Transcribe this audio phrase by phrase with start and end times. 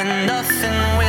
[0.00, 0.99] when nothing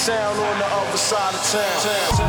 [0.00, 2.19] sound on the other side of town.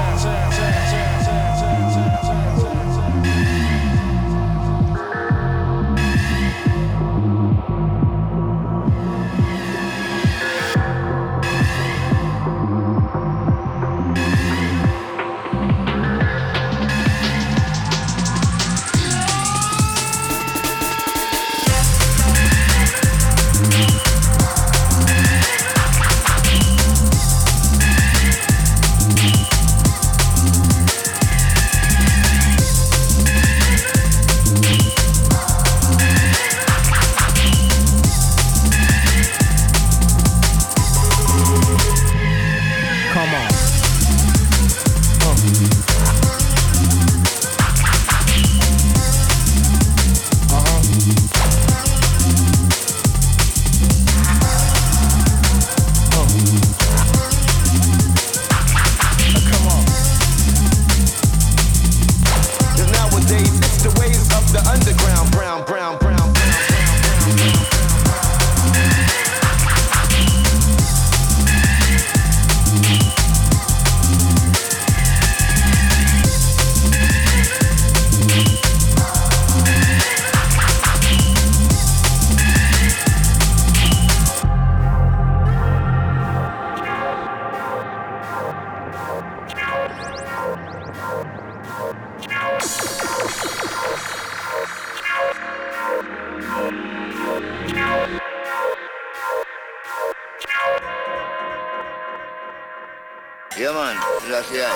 [103.57, 103.99] Yeah, man.
[104.29, 104.71] That's yeah.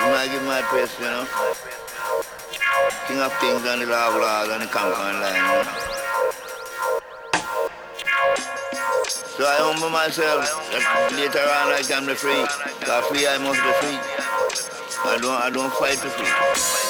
[0.00, 1.26] You might give my praise, you know.
[3.06, 5.94] King of kings and the Lord of lords and the conquering lion, you know.
[9.36, 12.46] So I humble myself that later on I can be free.
[12.80, 13.98] Because free I must be free.
[15.04, 16.83] I don't I don't fight to free.